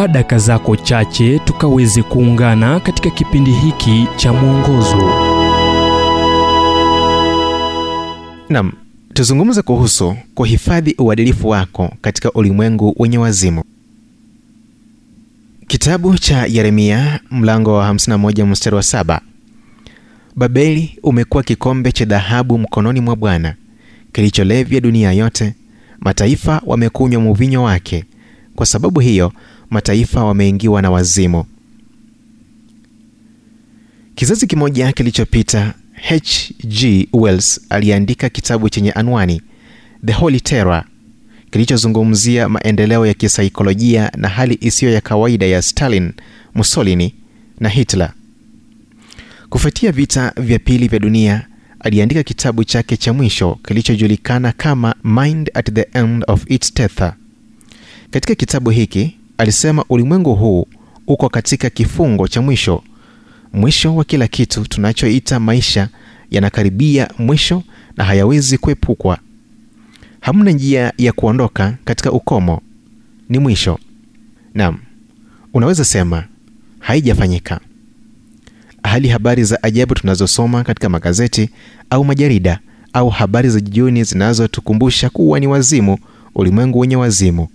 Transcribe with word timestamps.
chukua 0.00 0.08
daka 0.12 0.38
zako 0.38 0.76
chache 0.76 1.38
tukaweze 1.38 2.02
kuungana 2.02 2.80
katika 2.80 3.10
kipindi 3.10 3.50
hiki 3.52 4.06
cha 4.16 4.32
mwongozo. 4.32 4.96
Nam 8.48 8.72
tuzungumze 9.14 9.62
kuhusu 9.62 10.16
kuhifadhi 10.34 10.94
uadilifu 10.98 11.48
wako 11.48 11.92
katika 12.00 12.32
ulimwengu 12.32 12.94
wenye 12.98 13.18
wazimu. 13.18 13.62
Kitabu 15.66 16.18
cha 16.18 16.46
yeremia 16.46 17.20
mlango 17.30 17.74
wa 17.74 17.90
51 17.92 18.46
mstari 18.46 18.76
wa 18.76 18.82
7 18.82 19.20
babeli 20.36 20.98
umekuwa 21.02 21.42
kikombe 21.42 21.92
cha 21.92 22.04
dhahabu 22.04 22.58
mkononi 22.58 23.00
mwa 23.00 23.16
bwana 23.16 23.54
kilicholevya 24.12 24.80
dunia 24.80 25.12
yote. 25.12 25.54
Mataifa 25.98 26.62
wamekunywa 26.66 27.20
muvinyo 27.22 27.62
wake. 27.62 28.04
Kwa 28.56 28.66
sababu 28.66 29.00
hiyo 29.00 29.32
mataifa 29.70 30.24
wameingiwa 30.24 30.82
na 30.82 30.90
wazimu 30.90 31.44
kizazi 34.14 34.46
kimoja 34.46 34.92
kilichopita 34.92 35.74
hg 36.08 37.06
wells 37.12 37.60
aliandika 37.68 38.28
kitabu 38.28 38.68
chenye 38.68 38.92
anwani 38.92 39.42
the 40.06 40.12
holy 40.12 40.40
terror 40.40 40.84
kilichozungumzia 41.50 42.48
maendeleo 42.48 43.06
ya 43.06 43.14
kisaikolojia 43.14 44.12
na 44.16 44.28
hali 44.28 44.58
isiyo 44.60 44.92
ya 44.92 45.00
kawaida 45.00 45.46
ya 45.46 45.62
stalin 45.62 46.12
mussolini 46.54 47.14
na 47.60 47.68
hitler. 47.68 48.12
Kufuatia 49.48 49.92
vita 49.92 50.32
vya 50.36 50.58
pili 50.58 50.88
vya 50.88 50.98
dunia 50.98 51.46
aliandika 51.80 52.22
kitabu 52.22 52.64
chake 52.64 52.96
cha 52.96 53.12
mwisho 53.12 53.58
kilichojulikana 53.66 54.52
kama 54.52 54.94
mind 55.04 55.50
at 55.54 55.72
the 55.72 55.86
end 55.98 56.24
of 56.28 56.44
its 56.50 56.74
tether. 56.74 57.14
Katika 58.10 58.34
kitabu 58.34 58.70
hiki 58.70 59.16
alisema 59.40 59.84
ulimwengu 59.88 60.34
huu 60.34 60.66
uko 61.06 61.28
katika 61.28 61.70
kifungo 61.70 62.28
cha 62.28 62.42
mwisho. 62.42 62.82
Mwisho 63.52 63.96
wa 63.96 64.04
kila 64.04 64.26
kitu 64.28 64.64
tunachoita 64.68 65.40
maisha 65.40 65.88
yanakaribia 66.30 67.08
mwisho 67.18 67.62
na 67.96 68.04
hayawezi 68.04 68.58
kuepukwa. 68.58 69.18
Hamna 70.20 70.50
njia 70.50 70.92
ya 70.98 71.12
kuondoka 71.12 71.76
katika 71.84 72.12
ukomo. 72.12 72.62
Ni 73.28 73.38
mwisho. 73.38 73.78
Nam 74.54 74.78
unaweza 75.54 75.84
sema 75.84 76.24
haijafanyika. 76.78 77.60
Hali 78.82 79.08
habari 79.08 79.44
za 79.44 79.62
ajabu 79.62 79.94
tunazosoma 79.94 80.64
katika 80.64 80.88
magazeti 80.88 81.50
au 81.90 82.04
majarida 82.04 82.58
au 82.92 83.08
habari 83.08 83.50
za 83.50 83.60
jioni 83.60 84.04
zinazotukumbusha 84.04 85.10
kuwa 85.10 85.40
ni 85.40 85.46
wazimu 85.46 85.98
ulimwengu 86.34 86.78
wenye 86.78 86.96
wazimu 86.96 87.48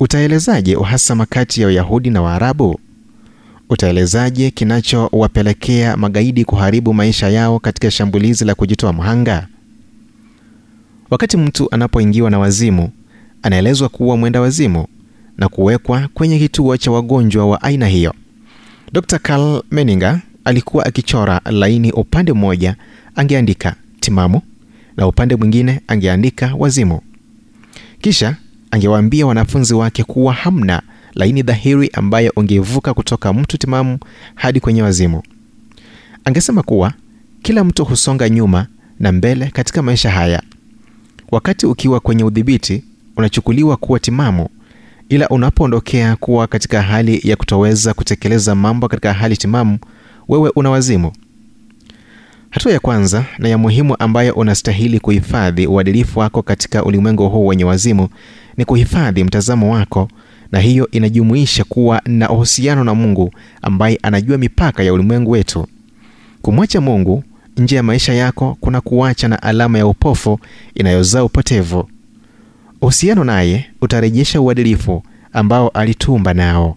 utaelezaje 0.00 0.76
uhasama 0.76 1.26
kati 1.26 1.60
ya 1.60 1.66
wayahudi 1.66 2.10
na 2.10 2.22
waarabu? 2.22 2.80
Utaelezaje 3.70 4.50
kinachowapelekea 4.50 5.96
magaidi 5.96 6.44
kuharibu 6.44 6.94
maisha 6.94 7.28
yao 7.28 7.58
katika 7.58 7.90
shambulizi 7.90 8.44
la 8.44 8.54
kujitoa 8.54 8.92
mhanga? 8.92 9.46
Wakati 11.10 11.36
mtu 11.36 11.74
anapoingiwa 11.74 12.30
na 12.30 12.38
wazimu 12.38 12.90
anaelezwa 13.42 13.88
kuwa 13.88 14.16
mwenda 14.16 14.40
wazimu 14.40 14.86
na 15.38 15.48
kuwekwa 15.48 16.08
kwenye 16.14 16.38
kituo 16.38 16.76
cha 16.76 16.90
wagonjwa 16.90 17.46
wa 17.46 17.62
aina 17.62 17.86
hiyo. 17.86 18.14
Dr 18.92 19.18
carl 19.18 19.62
meninger 19.70 20.20
alikuwa 20.44 20.86
akichora 20.86 21.40
laini 21.44 21.92
upande 21.92 22.32
mmoja 22.32 22.76
angeandika 23.14 23.74
timamu 24.00 24.42
na 24.96 25.06
upande 25.06 25.36
mwingine 25.36 25.80
angeandika 25.88 26.54
wazimu. 26.58 27.00
Kisha 28.00 28.36
angewaambia 28.76 29.26
wanafunzi 29.26 29.74
wake 29.74 30.04
kuwa 30.04 30.32
hamna 30.34 30.82
laini 31.14 31.42
dhahiri 31.42 31.90
ambayo 31.92 32.32
ungevuka 32.36 32.94
kutoka 32.94 33.32
mtu 33.32 33.58
timamu 33.58 33.98
hadi 34.34 34.60
kwenye 34.60 34.82
wazimu. 34.82 35.22
Angesema 36.24 36.62
kuwa 36.62 36.92
kila 37.42 37.64
mtu 37.64 37.84
husonga 37.84 38.28
nyuma 38.28 38.66
na 39.00 39.12
mbele 39.12 39.46
katika 39.46 39.82
maisha 39.82 40.10
haya. 40.10 40.42
Wakati 41.30 41.66
ukiwa 41.66 42.00
kwenye 42.00 42.24
udhibiti 42.24 42.84
unachukuliwa 43.16 43.76
kuwa 43.76 44.00
timamu 44.00 44.48
ila 45.08 45.28
unapoondokea 45.28 46.16
kuwa 46.16 46.46
katika 46.46 46.82
hali 46.82 47.20
ya 47.24 47.36
kutoweza 47.36 47.94
kutekeleza 47.94 48.54
mambo 48.54 48.88
katika 48.88 49.12
hali 49.12 49.36
timamu 49.36 49.78
wewe 50.28 50.50
una 50.56 50.70
wazimu. 50.70 51.12
Hatua 52.50 52.72
ya 52.72 52.80
kwanza 52.80 53.24
na 53.38 53.48
ya 53.48 53.58
muhimu 53.58 53.96
ambayo 53.98 54.34
unastahili 54.34 55.00
kuhifadhi 55.00 55.66
uadilifu 55.66 56.18
wako 56.18 56.42
katika 56.42 56.84
ulimwengu 56.84 57.28
huu 57.28 57.46
wenye 57.46 57.64
wazimu 57.64 58.08
ni 58.56 58.64
kuhifadhi 58.64 59.24
mtazamo 59.24 59.72
wako 59.74 60.08
na 60.52 60.60
hiyo 60.60 60.88
inajumuisha 60.90 61.64
kuwa 61.64 62.02
na 62.06 62.30
uhusiano 62.30 62.84
na 62.84 62.94
mungu 62.94 63.30
ambaye 63.62 63.98
anajua 64.02 64.38
mipaka 64.38 64.82
ya 64.82 64.92
ulimwengu 64.92 65.30
wetu. 65.30 65.66
Kumwacha 66.42 66.80
mungu 66.80 67.24
nje 67.56 67.76
ya 67.76 67.82
maisha 67.82 68.14
yako 68.14 68.56
kuna 68.60 68.80
kuacha 68.80 69.28
na 69.28 69.42
alama 69.42 69.78
ya 69.78 69.86
upofu 69.86 70.40
inayozaa 70.74 71.24
upotevu. 71.24 71.88
Uhusiano 72.80 73.24
naye 73.24 73.66
utarejesha 73.80 74.40
uadilifu 74.40 75.02
ambao 75.32 75.68
alitumba 75.68 76.34
nao 76.34 76.76